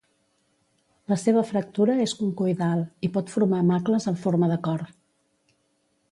La 1.11 1.17
seva 1.23 1.41
fractura 1.49 1.97
és 2.05 2.15
concoidal 2.21 2.81
i 3.07 3.11
pot 3.17 3.29
formar 3.33 3.59
macles 3.67 4.09
en 4.13 4.17
forma 4.23 4.49
de 4.53 4.57
cor. 4.69 4.87